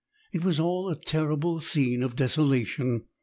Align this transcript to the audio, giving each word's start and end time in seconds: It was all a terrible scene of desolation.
It 0.33 0.43
was 0.43 0.59
all 0.59 0.89
a 0.89 0.95
terrible 0.99 1.59
scene 1.59 2.01
of 2.01 2.15
desolation. 2.15 3.03